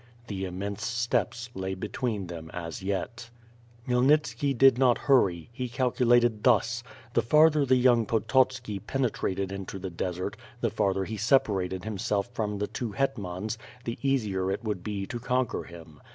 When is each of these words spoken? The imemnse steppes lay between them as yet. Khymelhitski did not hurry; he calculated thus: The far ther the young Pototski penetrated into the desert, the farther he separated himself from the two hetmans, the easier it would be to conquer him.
The 0.25 0.45
imemnse 0.45 0.81
steppes 0.83 1.51
lay 1.53 1.75
between 1.75 2.25
them 2.25 2.49
as 2.55 2.81
yet. 2.81 3.29
Khymelhitski 3.87 4.57
did 4.57 4.79
not 4.79 4.97
hurry; 4.97 5.49
he 5.53 5.69
calculated 5.69 6.41
thus: 6.43 6.81
The 7.13 7.21
far 7.21 7.51
ther 7.51 7.65
the 7.67 7.75
young 7.75 8.07
Pototski 8.07 8.79
penetrated 8.79 9.51
into 9.51 9.77
the 9.77 9.91
desert, 9.91 10.37
the 10.59 10.71
farther 10.71 11.03
he 11.05 11.17
separated 11.17 11.83
himself 11.83 12.31
from 12.33 12.57
the 12.57 12.65
two 12.65 12.93
hetmans, 12.93 13.59
the 13.83 13.99
easier 14.01 14.49
it 14.49 14.63
would 14.63 14.81
be 14.81 15.05
to 15.05 15.19
conquer 15.19 15.65
him. 15.65 16.01